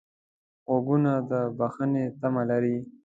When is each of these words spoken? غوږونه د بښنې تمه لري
غوږونه 0.67 1.11
د 1.29 1.31
بښنې 1.57 2.05
تمه 2.19 2.43
لري 2.51 2.77